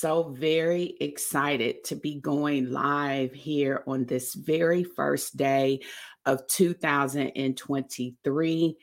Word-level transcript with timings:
so 0.00 0.30
very 0.30 0.94
excited 1.00 1.82
to 1.84 1.96
be 1.96 2.20
going 2.20 2.70
live 2.70 3.32
here 3.32 3.82
on 3.86 4.04
this 4.04 4.34
very 4.34 4.84
first 4.84 5.36
day 5.36 5.80
of 6.26 6.46
2023. 6.46 8.76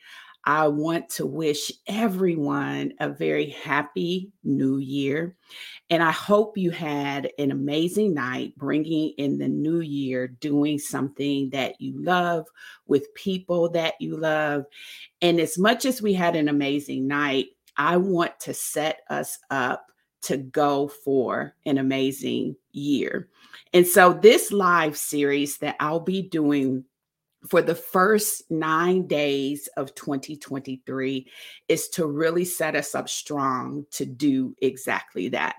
I 0.48 0.68
want 0.68 1.08
to 1.10 1.26
wish 1.26 1.72
everyone 1.88 2.92
a 3.00 3.08
very 3.08 3.50
happy 3.50 4.30
new 4.44 4.78
year. 4.78 5.36
And 5.90 6.02
I 6.02 6.12
hope 6.12 6.56
you 6.56 6.70
had 6.70 7.30
an 7.38 7.50
amazing 7.50 8.14
night 8.14 8.56
bringing 8.56 9.12
in 9.18 9.38
the 9.38 9.48
new 9.48 9.80
year, 9.80 10.28
doing 10.28 10.78
something 10.78 11.50
that 11.50 11.80
you 11.80 12.00
love 12.00 12.46
with 12.86 13.12
people 13.14 13.70
that 13.70 13.94
you 14.00 14.16
love. 14.16 14.66
And 15.20 15.40
as 15.40 15.58
much 15.58 15.84
as 15.84 16.00
we 16.00 16.14
had 16.14 16.36
an 16.36 16.48
amazing 16.48 17.08
night, 17.08 17.46
I 17.76 17.96
want 17.96 18.38
to 18.40 18.54
set 18.54 19.00
us 19.10 19.38
up 19.50 19.86
to 20.26 20.36
go 20.36 20.88
for 20.88 21.54
an 21.64 21.78
amazing 21.78 22.56
year. 22.72 23.28
And 23.72 23.86
so, 23.86 24.12
this 24.12 24.52
live 24.52 24.96
series 24.96 25.58
that 25.58 25.76
I'll 25.80 26.00
be 26.00 26.22
doing 26.22 26.84
for 27.48 27.62
the 27.62 27.74
first 27.74 28.50
nine 28.50 29.06
days 29.06 29.68
of 29.76 29.94
2023 29.94 31.30
is 31.68 31.88
to 31.90 32.06
really 32.06 32.44
set 32.44 32.74
us 32.74 32.94
up 32.94 33.08
strong 33.08 33.86
to 33.92 34.04
do 34.04 34.54
exactly 34.60 35.28
that. 35.28 35.56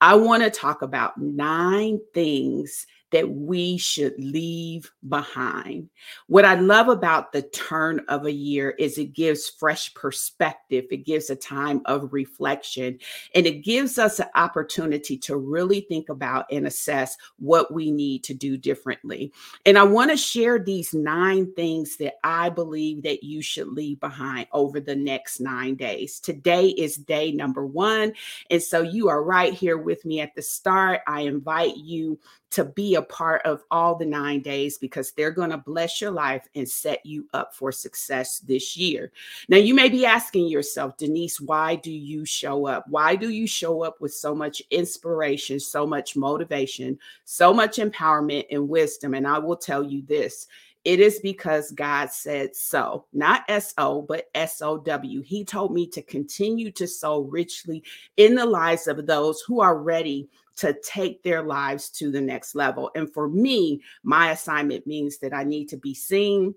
I 0.00 0.14
want 0.16 0.42
to 0.42 0.50
talk 0.50 0.82
about 0.82 1.18
nine 1.18 2.00
things 2.12 2.86
that 3.12 3.30
we 3.30 3.78
should 3.78 4.14
leave 4.18 4.90
behind. 5.08 5.88
What 6.26 6.44
I 6.44 6.54
love 6.54 6.88
about 6.88 7.32
the 7.32 7.42
turn 7.42 8.00
of 8.08 8.26
a 8.26 8.32
year 8.32 8.70
is 8.70 8.98
it 8.98 9.12
gives 9.12 9.48
fresh 9.48 9.92
perspective, 9.94 10.86
it 10.90 11.04
gives 11.04 11.30
a 11.30 11.36
time 11.36 11.82
of 11.84 12.12
reflection, 12.12 12.98
and 13.34 13.46
it 13.46 13.62
gives 13.62 13.98
us 13.98 14.18
an 14.18 14.28
opportunity 14.34 15.16
to 15.18 15.36
really 15.36 15.82
think 15.82 16.08
about 16.08 16.46
and 16.50 16.66
assess 16.66 17.16
what 17.38 17.72
we 17.72 17.90
need 17.90 18.24
to 18.24 18.34
do 18.34 18.56
differently. 18.56 19.32
And 19.66 19.78
I 19.78 19.82
want 19.82 20.10
to 20.10 20.16
share 20.16 20.58
these 20.58 20.94
nine 20.94 21.52
things 21.52 21.98
that 21.98 22.14
I 22.24 22.48
believe 22.48 23.02
that 23.02 23.22
you 23.22 23.42
should 23.42 23.68
leave 23.68 24.00
behind 24.00 24.46
over 24.52 24.80
the 24.80 24.96
next 24.96 25.38
9 25.38 25.74
days. 25.74 26.18
Today 26.18 26.68
is 26.68 26.96
day 26.96 27.30
number 27.30 27.66
1, 27.66 28.14
and 28.50 28.62
so 28.62 28.80
you 28.80 29.08
are 29.10 29.22
right 29.22 29.52
here 29.52 29.76
with 29.76 30.04
me 30.06 30.20
at 30.20 30.34
the 30.34 30.42
start. 30.42 31.02
I 31.06 31.20
invite 31.20 31.76
you 31.76 32.18
to 32.52 32.64
be 32.64 32.94
a 32.94 33.01
part 33.02 33.42
of 33.44 33.62
all 33.70 33.94
the 33.94 34.06
nine 34.06 34.40
days 34.40 34.78
because 34.78 35.12
they're 35.12 35.30
going 35.30 35.50
to 35.50 35.58
bless 35.58 36.00
your 36.00 36.10
life 36.10 36.46
and 36.54 36.68
set 36.68 37.04
you 37.04 37.26
up 37.32 37.54
for 37.54 37.72
success 37.72 38.40
this 38.40 38.76
year. 38.76 39.12
Now, 39.48 39.58
you 39.58 39.74
may 39.74 39.88
be 39.88 40.06
asking 40.06 40.48
yourself, 40.48 40.96
Denise, 40.96 41.40
why 41.40 41.76
do 41.76 41.90
you 41.90 42.24
show 42.24 42.66
up? 42.66 42.84
Why 42.88 43.16
do 43.16 43.30
you 43.30 43.46
show 43.46 43.82
up 43.82 44.00
with 44.00 44.14
so 44.14 44.34
much 44.34 44.62
inspiration, 44.70 45.60
so 45.60 45.86
much 45.86 46.16
motivation, 46.16 46.98
so 47.24 47.52
much 47.52 47.76
empowerment 47.76 48.46
and 48.50 48.68
wisdom? 48.68 49.14
And 49.14 49.26
I 49.26 49.38
will 49.38 49.56
tell 49.56 49.82
you 49.82 50.02
this 50.02 50.46
it 50.84 50.98
is 50.98 51.20
because 51.20 51.70
God 51.70 52.10
said 52.10 52.56
so, 52.56 53.06
not 53.12 53.44
S 53.48 53.72
O, 53.78 54.02
but 54.02 54.28
S 54.34 54.60
O 54.62 54.78
W. 54.78 55.22
He 55.22 55.44
told 55.44 55.72
me 55.72 55.86
to 55.88 56.02
continue 56.02 56.72
to 56.72 56.88
sow 56.88 57.20
richly 57.20 57.84
in 58.16 58.34
the 58.34 58.44
lives 58.44 58.88
of 58.88 59.06
those 59.06 59.42
who 59.42 59.60
are 59.60 59.78
ready 59.78 60.28
to 60.56 60.76
take 60.82 61.22
their 61.22 61.42
lives 61.42 61.88
to 61.90 62.10
the 62.10 62.20
next 62.20 62.54
level. 62.54 62.90
And 62.94 63.12
for 63.12 63.28
me, 63.28 63.82
my 64.02 64.32
assignment 64.32 64.86
means 64.86 65.18
that 65.18 65.34
I 65.34 65.44
need 65.44 65.68
to 65.70 65.76
be 65.76 65.94
seen, 65.94 66.54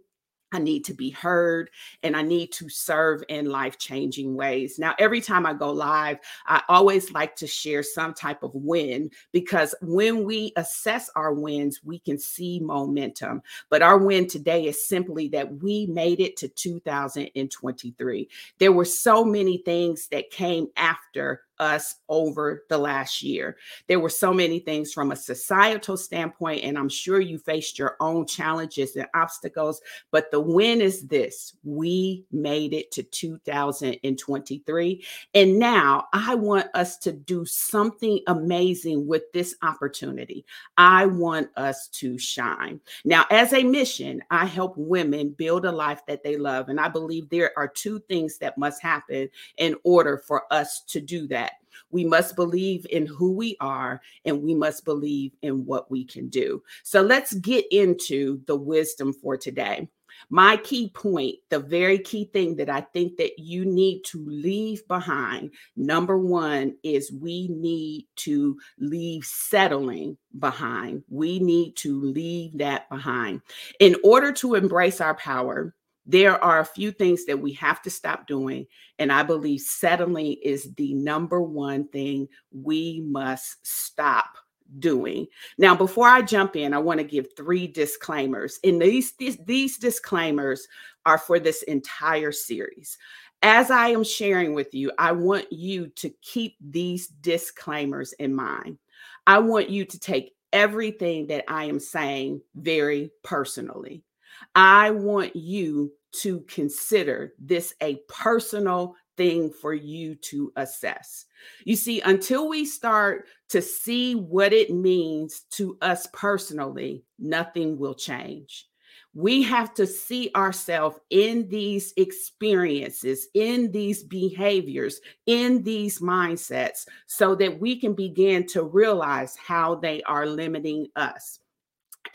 I 0.55 0.59
need 0.59 0.85
to 0.85 0.93
be 0.93 1.09
heard 1.09 1.69
and 2.01 2.16
I 2.16 2.21
need 2.21 2.51
to 2.53 2.69
serve 2.69 3.23
in 3.27 3.49
life 3.49 3.77
changing 3.77 4.35
ways. 4.35 4.79
Now, 4.79 4.95
every 4.99 5.19
time 5.19 5.45
I 5.45 5.53
go 5.53 5.71
live, 5.71 6.19
I 6.45 6.61
always 6.69 7.11
like 7.11 7.35
to 7.38 7.47
share 7.47 7.83
some 7.83 8.13
type 8.13 8.41
of 8.41 8.55
win 8.55 9.09
because 9.33 9.75
when 9.81 10.23
we 10.23 10.53
assess 10.55 11.09
our 11.16 11.33
wins, 11.33 11.81
we 11.83 11.99
can 11.99 12.17
see 12.17 12.59
momentum. 12.61 13.41
But 13.69 13.81
our 13.81 13.97
win 13.97 14.27
today 14.27 14.67
is 14.67 14.88
simply 14.88 15.27
that 15.29 15.61
we 15.61 15.88
made 15.88 16.21
it 16.21 16.38
to 16.38 16.47
2023. 16.47 18.29
There 18.57 18.72
were 18.72 18.85
so 18.85 19.25
many 19.25 19.57
things 19.57 20.07
that 20.07 20.31
came 20.31 20.67
after 20.78 21.41
us 21.59 21.95
over 22.09 22.63
the 22.69 22.77
last 22.77 23.21
year. 23.21 23.57
There 23.88 23.99
were 23.99 24.09
so 24.09 24.33
many 24.33 24.59
things 24.59 24.93
from 24.93 25.11
a 25.11 25.16
societal 25.16 25.97
standpoint, 25.97 26.63
and 26.63 26.77
I'm 26.77 26.89
sure 26.89 27.19
you 27.19 27.38
faced 27.38 27.79
your 27.79 27.97
own 27.99 28.25
challenges 28.25 28.95
and 28.95 29.07
obstacles. 29.13 29.81
But 30.11 30.31
the 30.31 30.39
win 30.39 30.81
is 30.81 31.07
this 31.07 31.53
we 31.63 32.25
made 32.31 32.73
it 32.73 32.91
to 32.91 33.03
2023. 33.03 35.05
And 35.33 35.59
now 35.59 36.07
I 36.13 36.35
want 36.35 36.67
us 36.73 36.97
to 36.99 37.11
do 37.11 37.45
something 37.45 38.19
amazing 38.27 39.07
with 39.07 39.31
this 39.33 39.55
opportunity. 39.61 40.45
I 40.77 41.05
want 41.05 41.49
us 41.55 41.87
to 41.89 42.17
shine. 42.17 42.79
Now, 43.03 43.25
as 43.31 43.53
a 43.53 43.63
mission, 43.63 44.23
I 44.29 44.45
help 44.45 44.75
women 44.77 45.29
build 45.29 45.66
a 45.66 45.72
life 45.72 46.05
that 46.07 46.23
they 46.23 46.37
love. 46.37 46.69
And 46.69 46.79
I 46.79 46.89
believe 46.89 47.29
there 47.29 47.51
are 47.57 47.67
two 47.67 47.99
things 47.99 48.37
that 48.39 48.57
must 48.57 48.81
happen 48.81 49.29
in 49.57 49.75
order 49.83 50.17
for 50.17 50.43
us 50.51 50.81
to 50.87 50.99
do 50.99 51.27
that. 51.27 51.44
We 51.91 52.03
must 52.03 52.35
believe 52.35 52.85
in 52.89 53.06
who 53.06 53.31
we 53.33 53.56
are 53.59 54.01
and 54.25 54.41
we 54.41 54.53
must 54.53 54.85
believe 54.85 55.31
in 55.41 55.66
what 55.66 55.89
we 55.89 56.03
can 56.03 56.29
do. 56.29 56.61
So 56.83 57.01
let's 57.01 57.33
get 57.35 57.66
into 57.72 58.41
the 58.47 58.56
wisdom 58.56 59.13
for 59.13 59.38
today. 59.38 59.88
My 60.29 60.57
key 60.57 60.89
point, 60.89 61.35
the 61.50 61.59
very 61.59 62.00
key 62.00 62.29
thing 62.31 62.55
that 62.55 62.69
I 62.69 62.81
think 62.81 63.17
that 63.17 63.38
you 63.38 63.66
need 63.66 64.03
to 64.05 64.23
leave 64.25 64.88
behind, 64.88 65.51
number 65.75 66.17
one, 66.17 66.75
is 66.84 67.11
we 67.11 67.50
need 67.50 68.07
to 68.17 68.57
leave 68.79 69.25
settling 69.25 70.17
behind. 70.39 71.03
We 71.09 71.39
need 71.39 71.75
to 71.78 72.00
leave 72.01 72.57
that 72.57 72.89
behind. 72.89 73.41
In 73.79 73.95
order 74.03 74.31
to 74.34 74.55
embrace 74.55 75.01
our 75.01 75.16
power, 75.16 75.75
there 76.05 76.41
are 76.43 76.59
a 76.59 76.66
few 76.66 76.91
things 76.91 77.25
that 77.25 77.39
we 77.39 77.53
have 77.53 77.81
to 77.83 77.89
stop 77.89 78.27
doing. 78.27 78.67
And 78.99 79.11
I 79.11 79.23
believe 79.23 79.61
settling 79.61 80.38
is 80.43 80.73
the 80.75 80.93
number 80.93 81.41
one 81.41 81.88
thing 81.88 82.27
we 82.51 83.01
must 83.05 83.66
stop 83.66 84.38
doing. 84.79 85.27
Now, 85.57 85.75
before 85.75 86.07
I 86.07 86.21
jump 86.21 86.55
in, 86.55 86.73
I 86.73 86.79
want 86.79 86.99
to 86.99 87.05
give 87.05 87.27
three 87.35 87.67
disclaimers. 87.67 88.59
And 88.63 88.81
these, 88.81 89.13
these, 89.13 89.38
these 89.45 89.77
disclaimers 89.77 90.67
are 91.05 91.17
for 91.17 91.39
this 91.39 91.63
entire 91.63 92.31
series. 92.31 92.97
As 93.41 93.69
I 93.69 93.89
am 93.89 94.03
sharing 94.03 94.53
with 94.53 94.73
you, 94.73 94.91
I 94.97 95.11
want 95.11 95.51
you 95.51 95.87
to 95.87 96.09
keep 96.22 96.55
these 96.59 97.07
disclaimers 97.07 98.13
in 98.13 98.33
mind. 98.33 98.79
I 99.27 99.39
want 99.39 99.69
you 99.69 99.85
to 99.85 99.99
take 99.99 100.33
everything 100.53 101.27
that 101.27 101.43
I 101.47 101.66
am 101.66 101.79
saying 101.79 102.41
very 102.55 103.11
personally. 103.23 104.04
I 104.53 104.91
want 104.91 105.35
you 105.35 105.91
to 106.22 106.41
consider 106.41 107.33
this 107.39 107.73
a 107.81 108.00
personal 108.07 108.95
thing 109.17 109.51
for 109.51 109.73
you 109.73 110.16
to 110.16 110.51
assess. 110.56 111.25
You 111.63 111.75
see, 111.75 112.01
until 112.01 112.50
we 112.50 112.66
start 112.66 113.28
to 113.50 113.61
see 113.61 114.16
what 114.16 114.53
it 114.53 114.72
means 114.72 115.41
to 115.51 115.78
us 115.81 116.07
personally, 116.13 117.03
nothing 117.19 117.78
will 117.78 117.95
change. 117.95 118.67
We 119.13 119.41
have 119.44 119.73
to 119.75 119.88
see 119.88 120.29
ourselves 120.35 121.00
in 121.09 121.47
these 121.47 121.94
experiences, 121.95 123.29
in 123.34 123.72
these 123.72 124.03
behaviors, 124.03 125.00
in 125.25 125.63
these 125.63 126.00
mindsets, 126.00 126.85
so 127.07 127.34
that 127.35 127.57
we 127.57 127.79
can 127.79 127.94
begin 127.94 128.45
to 128.47 128.63
realize 128.63 129.38
how 129.38 129.75
they 129.75 130.03
are 130.03 130.25
limiting 130.25 130.88
us. 130.97 131.39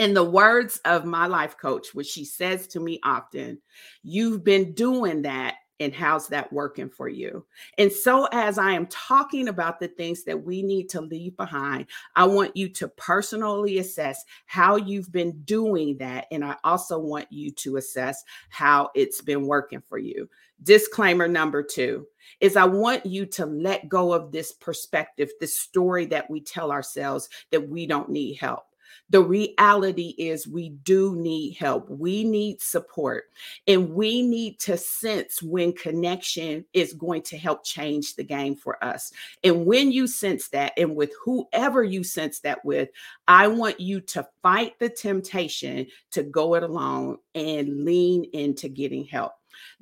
In 0.01 0.15
the 0.15 0.25
words 0.25 0.81
of 0.87 1.05
my 1.05 1.27
life 1.27 1.59
coach, 1.59 1.89
which 1.93 2.07
she 2.07 2.25
says 2.25 2.67
to 2.69 2.81
me 2.81 2.99
often, 3.05 3.61
you've 4.03 4.43
been 4.43 4.73
doing 4.73 5.21
that 5.21 5.57
and 5.79 5.95
how's 5.95 6.27
that 6.29 6.51
working 6.51 6.89
for 6.89 7.07
you? 7.07 7.45
And 7.77 7.93
so, 7.93 8.27
as 8.33 8.57
I 8.57 8.73
am 8.73 8.87
talking 8.87 9.49
about 9.49 9.79
the 9.79 9.89
things 9.89 10.25
that 10.25 10.43
we 10.43 10.63
need 10.63 10.89
to 10.89 11.03
leave 11.03 11.37
behind, 11.37 11.85
I 12.17 12.25
want 12.25 12.57
you 12.57 12.71
to 12.71 12.89
personally 12.89 13.77
assess 13.77 14.25
how 14.47 14.77
you've 14.77 15.13
been 15.13 15.43
doing 15.43 15.99
that. 15.99 16.29
And 16.31 16.47
I 16.47 16.57
also 16.65 16.99
want 16.99 17.31
you 17.31 17.51
to 17.51 17.77
assess 17.77 18.25
how 18.49 18.89
it's 18.95 19.21
been 19.21 19.47
working 19.47 19.83
for 19.87 19.99
you. 19.99 20.31
Disclaimer 20.63 21.29
number 21.29 21.63
two 21.63 22.07
is 22.41 22.57
I 22.57 22.65
want 22.65 23.05
you 23.05 23.27
to 23.27 23.45
let 23.45 23.91
go 23.91 24.15
of 24.15 24.33
this 24.33 24.53
perspective, 24.53 25.29
this 25.41 25.59
story 25.59 26.07
that 26.07 26.31
we 26.31 26.41
tell 26.41 26.73
ourselves 26.73 27.29
that 27.51 27.69
we 27.69 27.87
don't 27.87 28.09
need 28.09 28.37
help 28.37 28.65
the 29.11 29.23
reality 29.23 30.15
is 30.19 30.47
we 30.47 30.71
do 30.71 31.17
need 31.17 31.57
help. 31.57 31.89
We 31.91 32.25
need 32.25 32.63
support. 32.63 33.25
And 33.67 33.95
we 33.95 34.23
need 34.23 34.59
to 34.61 34.77
sense 34.77 35.43
when 35.43 35.73
connection 35.73 36.65
is 36.73 36.93
going 36.93 37.23
to 37.23 37.39
help 37.39 37.65
change 37.65 38.15
the 38.15 38.25
game 38.25 38.55
for 38.55 38.83
us. 38.85 39.13
And 39.43 39.67
when 39.67 39.91
you 39.91 40.07
sense 40.07 40.49
that, 40.49 40.73
and 40.77 40.95
with 40.95 41.13
whoever 41.25 41.83
you 41.83 42.05
sense 42.05 42.41
that 42.41 42.65
with, 42.65 42.89
I 43.27 43.49
want 43.49 43.81
you 43.81 44.01
to 44.01 44.27
fight 44.43 44.79
the 44.79 44.89
temptation 44.89 45.87
to 46.13 46.23
go 46.23 46.55
it 46.55 46.63
alone 46.63 47.19
and 47.35 47.85
lean 47.85 48.25
into 48.33 48.69
getting 48.69 49.05
help. 49.05 49.33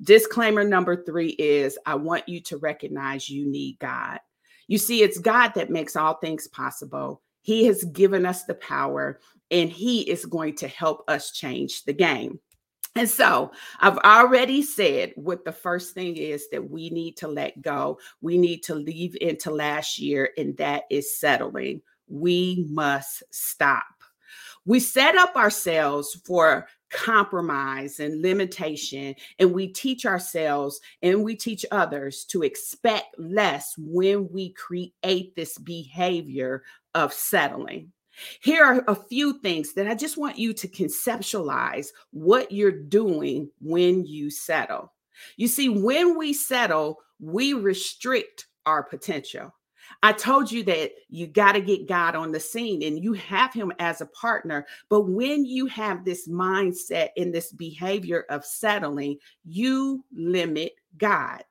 Disclaimer 0.01 0.63
number 0.63 1.03
three 1.03 1.29
is 1.29 1.77
I 1.85 1.95
want 1.95 2.27
you 2.27 2.39
to 2.41 2.57
recognize 2.57 3.29
you 3.29 3.45
need 3.45 3.77
God. 3.79 4.19
You 4.67 4.77
see, 4.77 5.01
it's 5.01 5.17
God 5.17 5.53
that 5.55 5.69
makes 5.69 5.95
all 5.95 6.15
things 6.15 6.47
possible. 6.47 7.21
He 7.49 7.65
has 7.65 7.83
given 7.85 8.27
us 8.27 8.43
the 8.43 8.53
power, 8.53 9.19
and 9.49 9.71
He 9.71 10.01
is 10.01 10.23
going 10.27 10.55
to 10.57 10.67
help 10.67 11.03
us 11.07 11.31
change 11.31 11.83
the 11.83 11.93
game. 11.93 12.39
And 12.95 13.09
so 13.09 13.51
I've 13.79 13.97
already 13.97 14.61
said 14.61 15.13
what 15.15 15.45
the 15.45 15.51
first 15.51 15.95
thing 15.95 16.15
is 16.15 16.47
that 16.51 16.69
we 16.69 16.91
need 16.91 17.17
to 17.17 17.27
let 17.27 17.59
go. 17.63 17.97
We 18.21 18.37
need 18.37 18.61
to 18.65 18.75
leave 18.75 19.17
into 19.19 19.49
last 19.49 19.97
year, 19.97 20.29
and 20.37 20.55
that 20.57 20.83
is 20.91 21.17
settling. 21.17 21.81
We 22.07 22.67
must 22.69 23.23
stop. 23.31 24.03
We 24.65 24.79
set 24.79 25.15
up 25.15 25.35
ourselves 25.35 26.21
for 26.27 26.67
compromise 26.89 27.99
and 27.99 28.21
limitation, 28.21 29.15
and 29.37 29.53
we 29.53 29.67
teach 29.67 30.05
ourselves 30.05 30.79
and 31.01 31.23
we 31.23 31.35
teach 31.35 31.65
others 31.71 32.25
to 32.25 32.43
expect 32.43 33.17
less 33.17 33.75
when 33.77 34.29
we 34.31 34.53
create 34.53 35.35
this 35.35 35.57
behavior 35.57 36.63
of 36.95 37.13
settling. 37.13 37.91
Here 38.41 38.63
are 38.63 38.83
a 38.87 38.95
few 38.95 39.39
things 39.39 39.73
that 39.73 39.87
I 39.87 39.95
just 39.95 40.17
want 40.17 40.37
you 40.37 40.53
to 40.53 40.67
conceptualize 40.67 41.87
what 42.11 42.51
you're 42.51 42.71
doing 42.71 43.49
when 43.61 44.05
you 44.05 44.29
settle. 44.29 44.91
You 45.37 45.47
see, 45.47 45.69
when 45.69 46.17
we 46.17 46.33
settle, 46.33 46.99
we 47.19 47.53
restrict 47.53 48.47
our 48.65 48.83
potential. 48.83 49.53
I 50.01 50.13
told 50.13 50.51
you 50.51 50.63
that 50.63 50.91
you 51.09 51.27
got 51.27 51.53
to 51.53 51.61
get 51.61 51.87
God 51.87 52.15
on 52.15 52.31
the 52.31 52.39
scene 52.39 52.83
and 52.83 53.03
you 53.03 53.13
have 53.13 53.53
him 53.53 53.73
as 53.79 53.99
a 53.99 54.05
partner. 54.05 54.65
But 54.89 55.01
when 55.01 55.45
you 55.45 55.65
have 55.67 56.05
this 56.05 56.27
mindset 56.27 57.09
and 57.17 57.33
this 57.33 57.51
behavior 57.51 58.25
of 58.29 58.45
settling, 58.45 59.17
you 59.43 60.05
limit 60.13 60.73
God. 60.97 61.43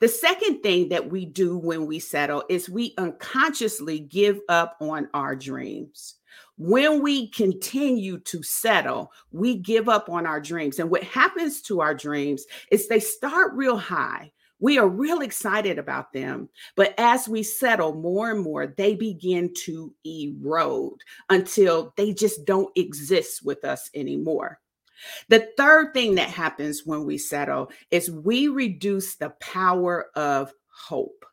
The 0.00 0.08
second 0.08 0.60
thing 0.60 0.90
that 0.90 1.10
we 1.10 1.24
do 1.24 1.56
when 1.56 1.86
we 1.86 1.98
settle 2.00 2.44
is 2.50 2.68
we 2.68 2.92
unconsciously 2.98 4.00
give 4.00 4.40
up 4.50 4.76
on 4.80 5.08
our 5.14 5.34
dreams. 5.34 6.16
When 6.58 7.02
we 7.02 7.28
continue 7.28 8.18
to 8.18 8.42
settle, 8.42 9.10
we 9.32 9.56
give 9.56 9.88
up 9.88 10.10
on 10.10 10.26
our 10.26 10.40
dreams. 10.40 10.78
And 10.78 10.90
what 10.90 11.02
happens 11.02 11.62
to 11.62 11.80
our 11.80 11.94
dreams 11.94 12.44
is 12.70 12.88
they 12.88 13.00
start 13.00 13.54
real 13.54 13.78
high. 13.78 14.32
We 14.60 14.78
are 14.78 14.88
real 14.88 15.22
excited 15.22 15.78
about 15.78 16.12
them. 16.12 16.48
But 16.76 16.94
as 16.98 17.28
we 17.28 17.42
settle 17.42 17.94
more 17.94 18.30
and 18.30 18.40
more, 18.40 18.66
they 18.66 18.94
begin 18.94 19.52
to 19.64 19.94
erode 20.04 21.00
until 21.28 21.92
they 21.96 22.12
just 22.12 22.44
don't 22.44 22.70
exist 22.76 23.44
with 23.44 23.64
us 23.64 23.90
anymore. 23.94 24.60
The 25.28 25.48
third 25.56 25.94
thing 25.94 26.16
that 26.16 26.28
happens 26.28 26.82
when 26.84 27.04
we 27.04 27.16
settle 27.16 27.70
is 27.90 28.10
we 28.10 28.48
reduce 28.48 29.16
the 29.16 29.30
power 29.40 30.10
of 30.14 30.52
hope. 30.68 31.24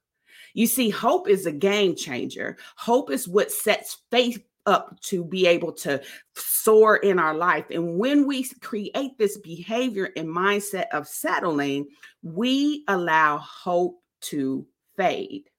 You 0.54 0.66
see, 0.66 0.90
hope 0.90 1.30
is 1.30 1.46
a 1.46 1.52
game 1.52 1.96
changer. 1.96 2.58
Hope 2.78 3.12
is 3.12 3.28
what 3.28 3.52
sets 3.52 3.98
faith 4.10 4.44
up 4.68 5.00
to 5.02 5.24
be 5.24 5.48
able 5.48 5.72
to 5.72 6.02
soar 6.36 6.98
in 6.98 7.18
our 7.18 7.34
life. 7.34 7.66
And 7.72 7.98
when 7.98 8.28
we 8.28 8.48
create 8.62 9.18
this 9.18 9.38
behavior 9.38 10.10
and 10.16 10.28
mindset 10.28 10.86
of 10.92 11.08
settling, 11.08 11.88
we 12.22 12.84
allow 12.88 13.38
hope 13.38 14.02
to 14.22 14.68
fade. 14.96 15.50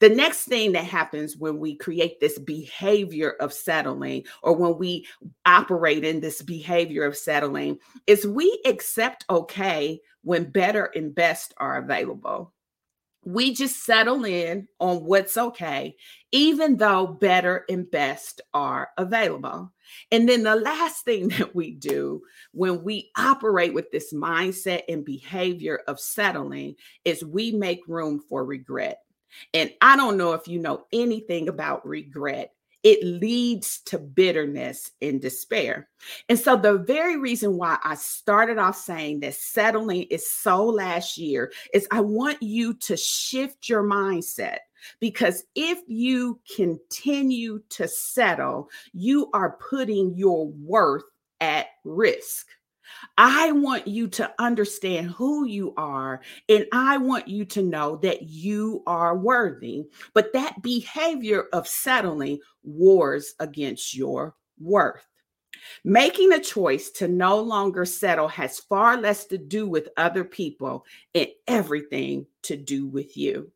The 0.00 0.08
next 0.10 0.44
thing 0.44 0.72
that 0.72 0.84
happens 0.84 1.36
when 1.36 1.58
we 1.58 1.76
create 1.76 2.20
this 2.20 2.38
behavior 2.38 3.36
of 3.40 3.52
settling 3.52 4.24
or 4.42 4.54
when 4.54 4.76
we 4.76 5.06
operate 5.46 6.04
in 6.04 6.20
this 6.20 6.42
behavior 6.42 7.04
of 7.04 7.16
settling 7.16 7.78
is 8.06 8.26
we 8.26 8.60
accept 8.66 9.24
okay 9.30 10.00
when 10.22 10.50
better 10.50 10.90
and 10.94 11.14
best 11.14 11.54
are 11.56 11.78
available. 11.78 12.52
We 13.24 13.54
just 13.54 13.84
settle 13.84 14.24
in 14.24 14.66
on 14.80 15.04
what's 15.04 15.36
okay, 15.36 15.96
even 16.32 16.76
though 16.76 17.06
better 17.06 17.64
and 17.68 17.88
best 17.90 18.40
are 18.52 18.90
available. 18.98 19.72
And 20.10 20.28
then 20.28 20.42
the 20.42 20.56
last 20.56 21.04
thing 21.04 21.28
that 21.28 21.54
we 21.54 21.72
do 21.72 22.22
when 22.52 22.82
we 22.82 23.10
operate 23.16 23.74
with 23.74 23.90
this 23.90 24.12
mindset 24.12 24.82
and 24.88 25.04
behavior 25.04 25.80
of 25.86 26.00
settling 26.00 26.76
is 27.04 27.24
we 27.24 27.52
make 27.52 27.80
room 27.86 28.20
for 28.28 28.44
regret. 28.44 28.98
And 29.54 29.70
I 29.80 29.96
don't 29.96 30.16
know 30.16 30.32
if 30.32 30.48
you 30.48 30.58
know 30.58 30.84
anything 30.92 31.48
about 31.48 31.86
regret. 31.86 32.52
It 32.82 33.04
leads 33.04 33.80
to 33.86 33.98
bitterness 33.98 34.90
and 35.00 35.20
despair. 35.20 35.88
And 36.28 36.38
so, 36.38 36.56
the 36.56 36.78
very 36.78 37.16
reason 37.16 37.56
why 37.56 37.78
I 37.84 37.94
started 37.94 38.58
off 38.58 38.76
saying 38.76 39.20
that 39.20 39.34
settling 39.34 40.04
is 40.04 40.30
so 40.30 40.64
last 40.64 41.16
year 41.16 41.52
is 41.72 41.86
I 41.90 42.00
want 42.00 42.42
you 42.42 42.74
to 42.74 42.96
shift 42.96 43.68
your 43.68 43.84
mindset 43.84 44.58
because 45.00 45.44
if 45.54 45.78
you 45.86 46.40
continue 46.54 47.62
to 47.70 47.86
settle, 47.86 48.68
you 48.92 49.30
are 49.32 49.58
putting 49.70 50.16
your 50.16 50.48
worth 50.48 51.04
at 51.40 51.66
risk. 51.84 52.46
I 53.18 53.52
want 53.52 53.86
you 53.86 54.08
to 54.08 54.32
understand 54.38 55.10
who 55.10 55.46
you 55.46 55.74
are, 55.76 56.20
and 56.48 56.66
I 56.72 56.98
want 56.98 57.28
you 57.28 57.44
to 57.46 57.62
know 57.62 57.96
that 57.96 58.22
you 58.22 58.82
are 58.86 59.16
worthy. 59.16 59.84
But 60.14 60.32
that 60.32 60.62
behavior 60.62 61.44
of 61.52 61.68
settling 61.68 62.38
wars 62.62 63.34
against 63.40 63.94
your 63.94 64.34
worth. 64.58 65.04
Making 65.84 66.32
a 66.32 66.40
choice 66.40 66.90
to 66.92 67.08
no 67.08 67.40
longer 67.40 67.84
settle 67.84 68.28
has 68.28 68.60
far 68.60 68.96
less 68.96 69.26
to 69.26 69.38
do 69.38 69.66
with 69.66 69.88
other 69.96 70.24
people 70.24 70.84
and 71.14 71.28
everything 71.46 72.26
to 72.42 72.56
do 72.56 72.86
with 72.86 73.16
you. 73.16 73.50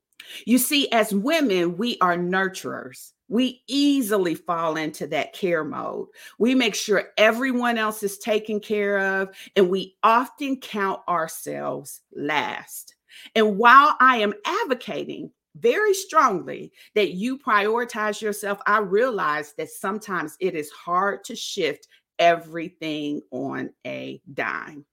You 0.45 0.59
see, 0.59 0.91
as 0.91 1.15
women, 1.15 1.77
we 1.77 1.99
are 2.01 2.17
nurturers. 2.17 3.13
We 3.29 3.63
easily 3.67 4.35
fall 4.35 4.77
into 4.77 5.07
that 5.09 5.33
care 5.33 5.65
mode. 5.65 6.09
We 6.39 6.55
make 6.55 6.75
sure 6.75 7.11
everyone 7.17 7.79
else 7.79 8.03
is 8.03 8.19
taken 8.19 8.61
care 8.61 8.99
of, 8.99 9.31
and 9.57 9.69
we 9.69 9.97
often 10.03 10.61
count 10.61 11.01
ourselves 11.09 12.03
last. 12.15 12.95
And 13.35 13.59
while 13.59 13.97
I 14.01 14.19
am 14.19 14.35
advocating 14.45 15.31
very 15.57 15.95
strongly 15.95 16.73
that 16.95 17.13
you 17.13 17.39
prioritize 17.39 18.21
yourself, 18.21 18.59
I 18.67 18.79
realize 18.79 19.55
that 19.55 19.71
sometimes 19.71 20.37
it 20.39 20.55
is 20.55 20.71
hard 20.71 21.25
to 21.25 21.35
shift 21.35 21.89
everything 22.19 23.23
on 23.31 23.71
a 23.87 24.21
dime. 24.35 24.85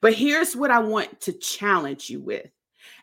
But 0.00 0.14
here's 0.14 0.54
what 0.54 0.70
I 0.70 0.78
want 0.78 1.20
to 1.22 1.32
challenge 1.32 2.08
you 2.08 2.20
with 2.20 2.46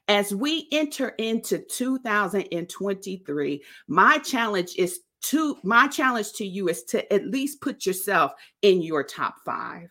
as 0.09 0.33
we 0.33 0.67
enter 0.71 1.09
into 1.19 1.59
2023, 1.59 3.63
my 3.87 4.17
challenge 4.17 4.75
is 4.75 5.01
to 5.21 5.57
my 5.63 5.87
challenge 5.87 6.33
to 6.33 6.45
you 6.45 6.67
is 6.67 6.83
to 6.85 7.13
at 7.13 7.27
least 7.27 7.61
put 7.61 7.85
yourself 7.85 8.33
in 8.63 8.81
your 8.81 9.03
top 9.03 9.35
5. 9.45 9.87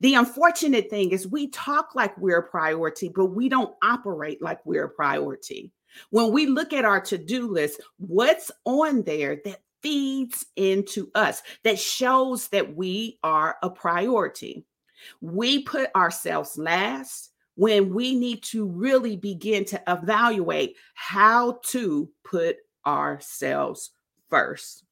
The 0.00 0.14
unfortunate 0.14 0.90
thing 0.90 1.10
is 1.10 1.26
we 1.26 1.48
talk 1.48 1.94
like 1.94 2.16
we're 2.18 2.38
a 2.38 2.42
priority, 2.42 3.10
but 3.14 3.26
we 3.26 3.48
don't 3.48 3.74
operate 3.82 4.42
like 4.42 4.64
we're 4.66 4.84
a 4.84 4.90
priority. 4.90 5.72
When 6.10 6.32
we 6.32 6.46
look 6.46 6.74
at 6.74 6.84
our 6.84 7.00
to-do 7.00 7.50
list, 7.50 7.80
what's 7.98 8.50
on 8.66 9.04
there 9.04 9.40
that 9.46 9.62
feeds 9.82 10.44
into 10.56 11.10
us, 11.14 11.42
that 11.64 11.78
shows 11.78 12.48
that 12.48 12.76
we 12.76 13.18
are 13.22 13.56
a 13.62 13.70
priority. 13.70 14.66
We 15.20 15.62
put 15.62 15.90
ourselves 15.94 16.58
last 16.58 17.30
when 17.56 17.92
we 17.92 18.14
need 18.14 18.42
to 18.44 18.66
really 18.66 19.16
begin 19.16 19.64
to 19.64 19.82
evaluate 19.88 20.76
how 20.94 21.58
to 21.64 22.08
put 22.24 22.58
ourselves 22.86 23.90
first. 24.30 24.84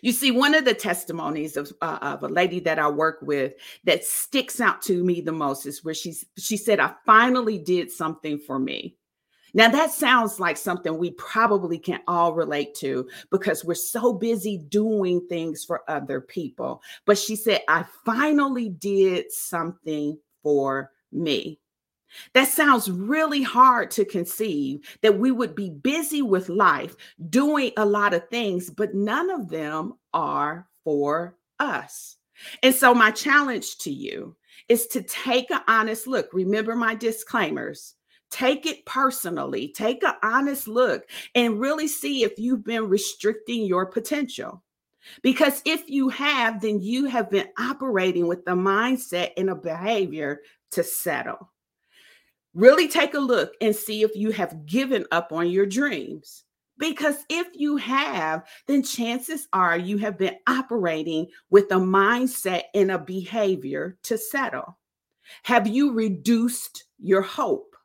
You 0.00 0.12
see, 0.12 0.30
one 0.30 0.54
of 0.54 0.64
the 0.64 0.74
testimonies 0.74 1.56
of, 1.56 1.72
uh, 1.82 1.98
of 2.00 2.22
a 2.22 2.28
lady 2.28 2.60
that 2.60 2.78
I 2.78 2.88
work 2.88 3.18
with 3.22 3.54
that 3.84 4.04
sticks 4.04 4.60
out 4.60 4.82
to 4.82 5.04
me 5.04 5.20
the 5.20 5.32
most 5.32 5.66
is 5.66 5.84
where 5.84 5.94
she's 5.94 6.24
she 6.38 6.56
said, 6.56 6.80
"I 6.80 6.94
finally 7.04 7.58
did 7.58 7.90
something 7.90 8.38
for 8.38 8.58
me." 8.58 8.96
Now 9.52 9.70
that 9.70 9.90
sounds 9.90 10.40
like 10.40 10.56
something 10.56 10.98
we 10.98 11.12
probably 11.12 11.78
can 11.78 12.00
all 12.08 12.34
relate 12.34 12.74
to 12.76 13.08
because 13.30 13.64
we're 13.64 13.74
so 13.74 14.12
busy 14.12 14.58
doing 14.58 15.26
things 15.28 15.64
for 15.64 15.82
other 15.88 16.20
people. 16.20 16.82
But 17.04 17.18
she 17.18 17.36
said, 17.36 17.62
"I 17.68 17.84
finally 18.04 18.70
did 18.70 19.30
something 19.30 20.18
for 20.42 20.90
me." 21.12 21.60
That 22.34 22.48
sounds 22.48 22.90
really 22.90 23.42
hard 23.42 23.90
to 23.92 24.04
conceive 24.04 24.80
that 25.02 25.18
we 25.18 25.30
would 25.30 25.54
be 25.54 25.70
busy 25.70 26.22
with 26.22 26.48
life, 26.48 26.96
doing 27.28 27.72
a 27.76 27.84
lot 27.84 28.14
of 28.14 28.28
things, 28.28 28.70
but 28.70 28.94
none 28.94 29.30
of 29.30 29.48
them 29.48 29.94
are 30.14 30.68
for 30.84 31.36
us. 31.58 32.16
And 32.62 32.74
so, 32.74 32.94
my 32.94 33.10
challenge 33.10 33.78
to 33.78 33.90
you 33.90 34.36
is 34.68 34.86
to 34.88 35.02
take 35.02 35.50
an 35.50 35.60
honest 35.68 36.06
look. 36.06 36.28
Remember 36.32 36.74
my 36.74 36.94
disclaimers. 36.94 37.94
Take 38.30 38.66
it 38.66 38.84
personally, 38.86 39.68
take 39.68 40.02
an 40.02 40.14
honest 40.22 40.66
look, 40.66 41.08
and 41.34 41.60
really 41.60 41.86
see 41.86 42.24
if 42.24 42.38
you've 42.38 42.64
been 42.64 42.88
restricting 42.88 43.64
your 43.64 43.86
potential. 43.86 44.62
Because 45.22 45.62
if 45.64 45.88
you 45.88 46.08
have, 46.08 46.60
then 46.60 46.80
you 46.80 47.04
have 47.06 47.30
been 47.30 47.48
operating 47.58 48.26
with 48.26 48.44
the 48.44 48.52
mindset 48.52 49.30
and 49.36 49.48
a 49.48 49.54
behavior 49.54 50.40
to 50.72 50.82
settle. 50.82 51.52
Really 52.56 52.88
take 52.88 53.12
a 53.12 53.18
look 53.18 53.52
and 53.60 53.76
see 53.76 54.02
if 54.02 54.16
you 54.16 54.30
have 54.30 54.64
given 54.64 55.04
up 55.12 55.30
on 55.30 55.50
your 55.50 55.66
dreams. 55.66 56.44
Because 56.78 57.16
if 57.28 57.48
you 57.52 57.76
have, 57.76 58.48
then 58.66 58.82
chances 58.82 59.46
are 59.52 59.76
you 59.76 59.98
have 59.98 60.16
been 60.16 60.38
operating 60.46 61.26
with 61.50 61.64
a 61.64 61.74
mindset 61.74 62.62
and 62.72 62.90
a 62.90 62.98
behavior 62.98 63.98
to 64.04 64.16
settle. 64.16 64.78
Have 65.42 65.66
you 65.66 65.92
reduced 65.92 66.84
your 66.98 67.20
hope? 67.20 67.76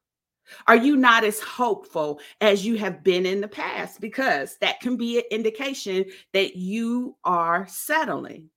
Are 0.68 0.78
you 0.78 0.96
not 0.96 1.26
as 1.26 1.42
hopeful 1.42 2.22
as 2.40 2.66
you 2.66 2.78
have 2.78 3.04
been 3.04 3.26
in 3.26 3.42
the 3.42 3.50
past? 3.50 4.00
Because 4.00 4.56
that 4.62 4.80
can 4.80 4.96
be 4.96 5.18
an 5.18 5.26
indication 5.32 6.06
that 6.32 6.56
you 6.56 7.18
are 7.26 7.68
settling. 7.68 8.50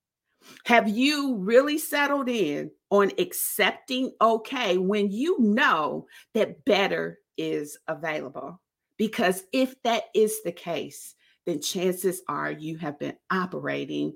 Have 0.65 0.89
you 0.89 1.35
really 1.37 1.77
settled 1.77 2.29
in 2.29 2.71
on 2.89 3.11
accepting 3.17 4.11
okay 4.21 4.77
when 4.77 5.11
you 5.11 5.39
know 5.39 6.07
that 6.33 6.65
better 6.65 7.19
is 7.37 7.77
available? 7.87 8.61
Because 8.97 9.43
if 9.51 9.81
that 9.83 10.03
is 10.13 10.41
the 10.43 10.51
case, 10.51 11.15
then 11.45 11.61
chances 11.61 12.21
are 12.27 12.51
you 12.51 12.77
have 12.77 12.97
been 12.99 13.17
operating 13.29 14.15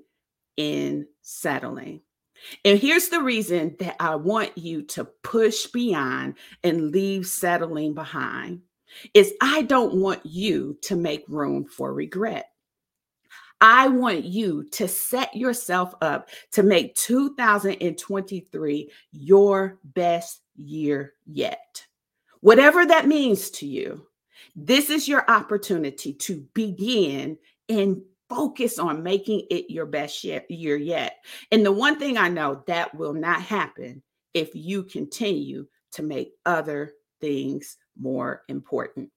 in 0.56 1.06
settling. 1.22 2.00
And 2.64 2.78
here's 2.78 3.08
the 3.08 3.20
reason 3.20 3.76
that 3.80 3.96
I 4.00 4.16
want 4.16 4.56
you 4.56 4.82
to 4.82 5.04
push 5.04 5.66
beyond 5.66 6.34
and 6.64 6.90
leave 6.90 7.26
settling 7.26 7.94
behind 7.94 8.62
is 9.14 9.32
I 9.40 9.62
don't 9.62 9.94
want 9.94 10.24
you 10.24 10.78
to 10.82 10.96
make 10.96 11.24
room 11.28 11.64
for 11.66 11.92
regret. 11.92 12.49
I 13.60 13.88
want 13.88 14.24
you 14.24 14.64
to 14.72 14.88
set 14.88 15.34
yourself 15.36 15.94
up 16.00 16.30
to 16.52 16.62
make 16.62 16.94
2023 16.96 18.90
your 19.12 19.78
best 19.84 20.40
year 20.56 21.14
yet. 21.26 21.86
Whatever 22.40 22.86
that 22.86 23.06
means 23.06 23.50
to 23.50 23.66
you, 23.66 24.06
this 24.56 24.88
is 24.88 25.06
your 25.06 25.30
opportunity 25.30 26.14
to 26.14 26.46
begin 26.54 27.36
and 27.68 28.00
focus 28.28 28.78
on 28.78 29.02
making 29.02 29.46
it 29.50 29.70
your 29.70 29.86
best 29.86 30.24
year 30.24 30.76
yet. 30.76 31.16
And 31.52 31.66
the 31.66 31.72
one 31.72 31.98
thing 31.98 32.16
I 32.16 32.28
know 32.28 32.62
that 32.66 32.94
will 32.94 33.12
not 33.12 33.42
happen 33.42 34.02
if 34.32 34.54
you 34.54 34.84
continue 34.84 35.66
to 35.92 36.02
make 36.02 36.32
other 36.46 36.94
things 37.20 37.76
more 37.98 38.42
important. 38.48 39.10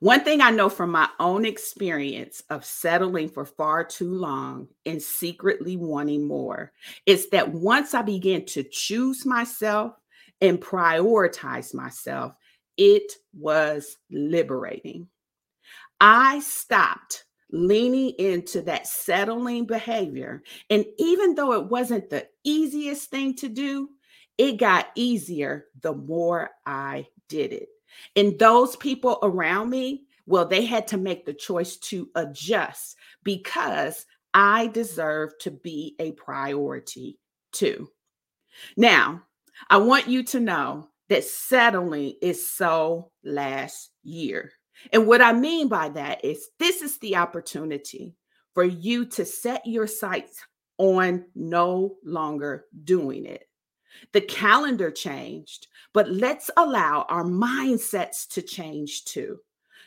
One 0.00 0.24
thing 0.24 0.40
I 0.40 0.50
know 0.50 0.68
from 0.68 0.90
my 0.90 1.08
own 1.20 1.44
experience 1.44 2.42
of 2.50 2.64
settling 2.64 3.28
for 3.28 3.44
far 3.44 3.84
too 3.84 4.12
long 4.12 4.68
and 4.86 5.00
secretly 5.00 5.76
wanting 5.76 6.26
more 6.26 6.72
is 7.06 7.30
that 7.30 7.52
once 7.52 7.94
I 7.94 8.02
began 8.02 8.44
to 8.46 8.62
choose 8.64 9.24
myself 9.24 9.94
and 10.40 10.60
prioritize 10.60 11.74
myself, 11.74 12.34
it 12.76 13.12
was 13.32 13.96
liberating. 14.10 15.08
I 16.00 16.40
stopped 16.40 17.24
leaning 17.50 18.10
into 18.18 18.62
that 18.62 18.86
settling 18.86 19.64
behavior. 19.64 20.42
And 20.70 20.84
even 20.98 21.34
though 21.34 21.52
it 21.52 21.66
wasn't 21.66 22.10
the 22.10 22.26
easiest 22.42 23.10
thing 23.10 23.34
to 23.36 23.48
do, 23.48 23.90
it 24.36 24.58
got 24.58 24.88
easier 24.96 25.66
the 25.80 25.94
more 25.94 26.50
I 26.66 27.06
did 27.28 27.52
it. 27.52 27.68
And 28.16 28.38
those 28.38 28.76
people 28.76 29.18
around 29.22 29.70
me, 29.70 30.04
well, 30.26 30.46
they 30.46 30.64
had 30.64 30.88
to 30.88 30.96
make 30.96 31.26
the 31.26 31.34
choice 31.34 31.76
to 31.76 32.08
adjust 32.14 32.96
because 33.22 34.06
I 34.32 34.68
deserve 34.68 35.38
to 35.40 35.50
be 35.50 35.94
a 35.98 36.12
priority 36.12 37.18
too. 37.52 37.88
Now, 38.76 39.22
I 39.70 39.76
want 39.78 40.08
you 40.08 40.22
to 40.24 40.40
know 40.40 40.88
that 41.08 41.24
settling 41.24 42.14
is 42.22 42.50
so 42.50 43.10
last 43.22 43.90
year. 44.02 44.52
And 44.92 45.06
what 45.06 45.22
I 45.22 45.32
mean 45.32 45.68
by 45.68 45.90
that 45.90 46.24
is 46.24 46.48
this 46.58 46.82
is 46.82 46.98
the 46.98 47.16
opportunity 47.16 48.16
for 48.54 48.64
you 48.64 49.06
to 49.06 49.24
set 49.24 49.66
your 49.66 49.86
sights 49.86 50.44
on 50.78 51.26
no 51.34 51.96
longer 52.04 52.66
doing 52.82 53.26
it. 53.26 53.46
The 54.12 54.20
calendar 54.20 54.90
changed, 54.90 55.68
but 55.92 56.10
let's 56.10 56.50
allow 56.56 57.06
our 57.08 57.24
mindsets 57.24 58.28
to 58.30 58.42
change 58.42 59.04
too. 59.04 59.38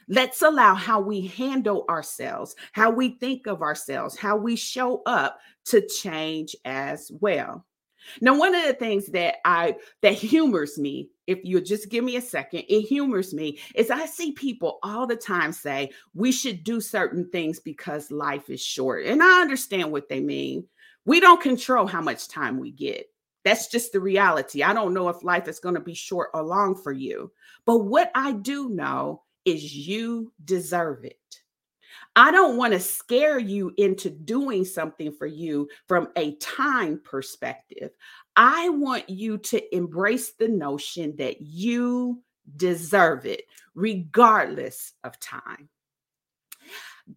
Let's 0.10 0.42
allow 0.42 0.74
how 0.74 1.02
we 1.02 1.28
handle 1.28 1.86
ourselves, 1.90 2.56
how 2.72 2.90
we 2.90 3.18
think 3.20 3.46
of 3.46 3.62
ourselves, 3.62 4.18
how 4.18 4.38
we 4.38 4.56
show 4.56 5.02
up 5.06 5.40
to 5.66 5.86
change 5.86 6.56
as 6.64 7.12
well. 7.20 7.66
Now, 8.22 8.38
one 8.38 8.56
of 8.56 8.64
the 8.64 8.74
things 8.74 9.08
that 9.08 9.38
I 9.44 9.76
that 10.02 10.14
humors 10.14 10.78
me, 10.78 11.10
if 11.26 11.40
you 11.44 11.60
just 11.60 11.90
give 11.90 12.04
me 12.04 12.16
a 12.16 12.22
second, 12.22 12.64
it 12.70 12.82
humors 12.84 13.34
me 13.34 13.60
is 13.76 13.92
I 13.92 14.06
see 14.06 14.32
people 14.32 14.80
all 14.82 15.06
the 15.06 15.16
time 15.16 15.52
say 15.52 15.92
we 16.14 16.32
should 16.32 16.64
do 16.64 16.80
certain 16.80 17.30
things 17.30 17.60
because 17.60 18.10
life 18.12 18.50
is 18.50 18.62
short. 18.62 19.06
And 19.06 19.22
I 19.22 19.42
understand 19.42 19.92
what 19.92 20.08
they 20.08 20.22
mean. 20.22 20.66
We 21.06 21.20
don't 21.20 21.42
control 21.42 21.86
how 21.86 22.02
much 22.02 22.28
time 22.28 22.60
we 22.60 22.72
get. 22.72 23.08
That's 23.48 23.68
just 23.68 23.94
the 23.94 24.02
reality. 24.02 24.62
I 24.62 24.74
don't 24.74 24.94
know 24.94 25.08
if 25.08 25.24
life 25.24 25.48
is 25.48 25.62
going 25.62 25.76
to 25.76 25.82
be 25.82 25.94
short 25.94 26.32
or 26.34 26.44
long 26.44 26.76
for 26.76 26.92
you. 26.92 27.32
But 27.66 27.86
what 27.86 28.12
I 28.14 28.34
do 28.34 28.68
know 28.68 29.24
is 29.46 29.74
you 29.74 30.34
deserve 30.44 31.06
it. 31.06 31.18
I 32.14 32.32
don't 32.32 32.58
want 32.58 32.74
to 32.74 32.80
scare 32.82 33.40
you 33.40 33.72
into 33.78 34.10
doing 34.10 34.66
something 34.66 35.14
for 35.14 35.28
you 35.28 35.70
from 35.88 36.10
a 36.18 36.36
time 36.36 37.00
perspective. 37.02 37.92
I 38.36 38.68
want 38.68 39.10
you 39.10 39.38
to 39.38 39.76
embrace 39.76 40.34
the 40.34 40.50
notion 40.50 41.16
that 41.16 41.40
you 41.40 42.22
deserve 42.58 43.26
it, 43.26 43.44
regardless 43.76 44.92
of 45.06 45.18
time. 45.22 45.70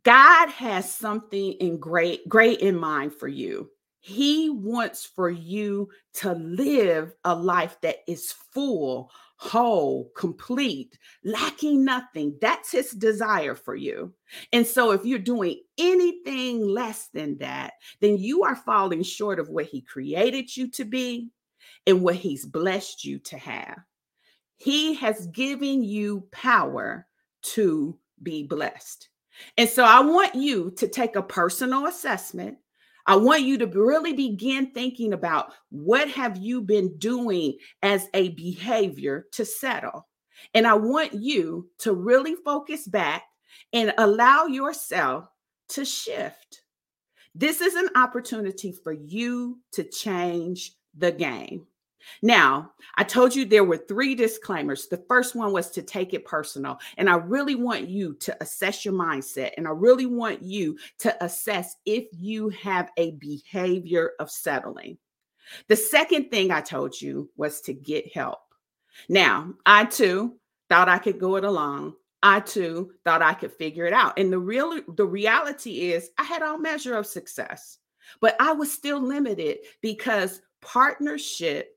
God 0.05 0.49
has 0.51 0.95
something 0.95 1.55
in 1.55 1.81
great, 1.81 2.29
great 2.29 2.61
in 2.61 2.77
mind 2.77 3.15
for 3.15 3.27
you. 3.27 3.69
He 4.01 4.51
wants 4.51 5.05
for 5.05 5.31
you 5.31 5.91
to 6.15 6.33
live 6.33 7.13
a 7.25 7.35
life 7.35 7.77
that 7.83 7.99
is 8.09 8.35
full 8.53 9.11
whole, 9.41 10.11
complete, 10.15 10.99
lacking 11.25 11.83
nothing. 11.83 12.37
That's 12.43 12.71
his 12.71 12.91
desire 12.91 13.55
for 13.55 13.75
you. 13.75 14.13
And 14.53 14.67
so, 14.67 14.91
if 14.91 15.03
you're 15.07 15.19
doing 15.19 15.63
anything 15.79 16.61
less 16.61 17.09
than 17.15 17.39
that, 17.39 17.73
then 18.03 18.19
you 18.19 18.45
are 18.45 18.55
falling 18.55 19.03
short 19.03 19.41
of 19.41 19.49
what 19.49 19.65
he 19.65 19.81
created 19.81 20.55
you 20.55 20.71
to 20.73 20.85
be 20.85 21.31
and 21.87 22.03
what 22.03 22.17
he's 22.17 22.45
blessed 22.45 23.03
you 23.07 23.19
to 23.21 23.39
have. 23.39 23.79
He 24.57 24.93
has 24.95 25.27
given 25.29 25.83
you 25.83 26.29
power 26.33 27.07
to 27.55 27.99
be 28.23 28.43
blessed. 28.43 29.09
And 29.57 29.71
so, 29.71 29.85
I 29.85 30.01
want 30.01 30.35
you 30.35 30.71
to 30.73 30.87
take 30.87 31.17
a 31.17 31.23
personal 31.23 31.87
assessment 31.87 32.59
I 33.11 33.17
want 33.17 33.43
you 33.43 33.59
to 33.59 33.67
really 33.67 34.13
begin 34.13 34.71
thinking 34.71 35.15
about 35.15 35.53
what 35.71 36.09
have 36.11 36.37
you 36.37 36.63
been 36.63 36.97
doing 36.99 37.59
as 37.83 38.07
a 38.15 38.29
behavior 38.29 39.27
to 39.33 39.45
settle. 39.45 40.07
And 40.55 40.65
I 40.65 40.75
want 40.75 41.15
you 41.15 41.69
to 41.79 41.93
really 41.93 42.37
focus 42.37 42.87
back 42.87 43.25
and 43.73 43.93
allow 43.99 44.47
yourself 44.47 45.25
to 45.71 45.85
shift. 45.85 46.63
This 47.35 47.61
is 47.61 47.75
an 47.75 47.89
opportunity 47.97 48.71
for 48.71 48.93
you 48.93 49.59
to 49.73 49.83
change 49.83 50.77
the 50.97 51.11
game. 51.11 51.67
Now, 52.23 52.73
I 52.97 53.05
told 53.05 53.35
you 53.35 53.45
there 53.45 53.65
were 53.65 53.77
three 53.77 54.15
disclaimers. 54.15 54.89
The 54.89 55.05
first 55.09 55.35
one 55.35 55.53
was 55.53 55.71
to 55.73 55.83
take 55.83 56.15
it 56.15 56.25
personal. 56.25 56.79
And 56.97 57.09
I 57.09 57.17
really 57.17 57.55
want 57.55 57.89
you 57.89 58.15
to 58.21 58.37
assess 58.43 58.85
your 58.85 58.95
mindset. 58.95 59.53
And 59.57 59.67
I 59.67 59.71
really 59.71 60.07
want 60.07 60.43
you 60.43 60.79
to 60.99 61.25
assess 61.25 61.77
if 61.87 62.07
you 62.13 62.49
have 62.51 62.91
a 62.97 63.13
behavior 63.13 64.13
of 64.19 64.31
settling. 64.31 64.99
The 65.69 65.77
second 65.77 66.31
thing 66.31 66.51
I 66.51 66.61
told 66.61 67.01
you 67.01 67.31
was 67.37 67.61
to 67.63 67.73
get 67.73 68.15
help. 68.15 68.39
Now, 69.09 69.55
I 69.67 69.85
too 69.85 70.37
thought 70.69 70.89
I 70.89 70.99
could 70.99 71.19
go 71.19 71.37
it 71.37 71.45
alone. 71.45 71.95
I 72.23 72.41
too 72.41 72.93
thought 73.05 73.23
I 73.23 73.35
could 73.35 73.53
figure 73.53 73.87
it 73.87 73.93
out. 73.93 74.19
And 74.19 74.33
the 74.33 74.39
real 74.39 74.81
the 74.95 75.07
reality 75.07 75.93
is 75.93 76.11
I 76.19 76.25
had 76.25 76.43
all 76.43 76.59
measure 76.59 76.95
of 76.95 77.07
success, 77.07 77.79
but 78.21 78.37
I 78.39 78.53
was 78.53 78.71
still 78.71 79.01
limited 79.01 79.59
because 79.81 80.43
partnership 80.61 81.77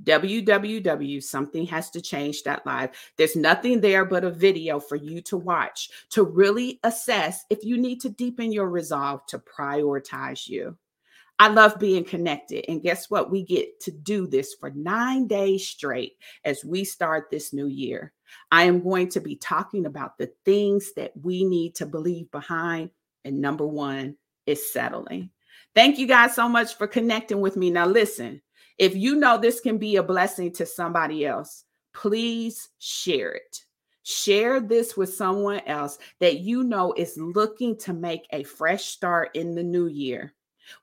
www.somethinghastoChange.live. 0.03 2.89
There's 3.17 3.35
nothing 3.35 3.81
there 3.81 4.05
but 4.05 4.23
a 4.23 4.29
video 4.29 4.79
for 4.79 4.97
you 4.97 5.21
to 5.21 5.37
watch 5.37 5.89
to 6.11 6.21
really 6.21 6.79
assess 6.83 7.43
if 7.49 7.63
you 7.63 7.79
need 7.79 8.01
to 8.01 8.09
deepen 8.09 8.51
your 8.51 8.69
resolve 8.69 9.25
to 9.29 9.39
prioritize 9.39 10.47
you. 10.47 10.77
I 11.39 11.49
love 11.49 11.77
being 11.77 12.03
connected. 12.03 12.65
And 12.67 12.81
guess 12.81 13.09
what? 13.09 13.29
We 13.29 13.43
get 13.43 13.79
to 13.81 13.91
do 13.91 14.25
this 14.25 14.55
for 14.59 14.71
nine 14.71 15.27
days 15.27 15.67
straight 15.67 16.13
as 16.43 16.65
we 16.65 16.83
start 16.83 17.29
this 17.29 17.53
new 17.53 17.67
year. 17.67 18.13
I 18.51 18.63
am 18.63 18.83
going 18.83 19.09
to 19.09 19.19
be 19.19 19.35
talking 19.35 19.85
about 19.85 20.17
the 20.17 20.31
things 20.45 20.93
that 20.95 21.11
we 21.21 21.43
need 21.43 21.75
to 21.75 21.85
believe 21.85 22.31
behind. 22.31 22.89
And 23.23 23.39
number 23.39 23.67
one 23.67 24.15
is 24.45 24.71
settling. 24.73 25.29
Thank 25.75 25.99
you 25.99 26.07
guys 26.07 26.33
so 26.33 26.49
much 26.49 26.75
for 26.75 26.87
connecting 26.87 27.39
with 27.39 27.55
me. 27.55 27.69
Now, 27.69 27.85
listen, 27.85 28.41
if 28.79 28.95
you 28.95 29.15
know 29.15 29.37
this 29.37 29.59
can 29.59 29.77
be 29.77 29.97
a 29.97 30.03
blessing 30.03 30.51
to 30.53 30.65
somebody 30.65 31.25
else, 31.25 31.65
please 31.93 32.69
share 32.79 33.33
it. 33.33 33.63
Share 34.03 34.59
this 34.59 34.95
with 34.95 35.13
someone 35.13 35.59
else 35.67 35.99
that 36.19 36.39
you 36.39 36.63
know 36.63 36.93
is 36.95 37.17
looking 37.17 37.77
to 37.79 37.93
make 37.93 38.25
a 38.31 38.43
fresh 38.43 38.85
start 38.85 39.31
in 39.35 39.53
the 39.53 39.63
new 39.63 39.87
year. 39.87 40.33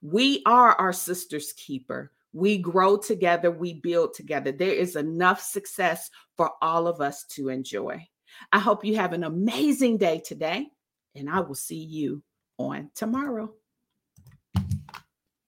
We 0.03 0.43
are 0.47 0.73
our 0.73 0.93
sister's 0.93 1.53
keeper. 1.53 2.13
We 2.33 2.59
grow 2.59 2.97
together, 2.97 3.51
we 3.51 3.75
build 3.75 4.15
together. 4.15 4.51
There 4.51 4.73
is 4.73 4.97
enough 4.97 5.41
success 5.41 6.11
for 6.37 6.51
all 6.61 6.89
of 6.89 7.01
us 7.01 7.25
to 7.31 7.49
enjoy. 7.49 8.07
I 8.53 8.59
hope 8.59 8.85
you 8.85 8.97
have 8.97 9.13
an 9.13 9.23
amazing 9.23 9.99
day 9.99 10.21
today, 10.25 10.67
and 11.15 11.31
I 11.31 11.41
will 11.41 11.55
see 11.55 11.83
you 11.85 12.23
on 12.59 12.91
tomorrow. 12.95 13.53